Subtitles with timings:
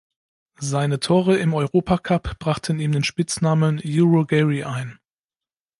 [0.57, 4.97] Seine Tore im Europacup brachten ihm den Spitznamen "Euro Gerry" ein.